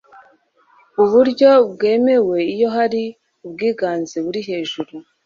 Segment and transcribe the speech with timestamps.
[1.03, 3.03] u buryo bwemewe iyo hari
[3.45, 4.93] ubwiganze buri hejuru